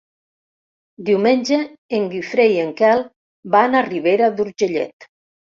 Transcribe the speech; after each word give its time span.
Diumenge 1.09 1.59
en 1.99 2.09
Guifré 2.15 2.47
i 2.53 2.57
en 2.63 2.73
Quel 2.81 3.05
van 3.59 3.81
a 3.81 3.85
Ribera 3.91 4.35
d'Urgellet. 4.41 5.11